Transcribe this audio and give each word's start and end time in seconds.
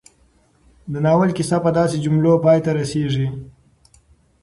د 0.91 0.93
ناول 1.05 1.29
کيسه 1.37 1.57
په 1.65 1.69
داسې 1.77 1.97
جملو 2.05 2.33
پای 2.43 2.59
ته 2.65 2.71
رسېږي 2.79 3.27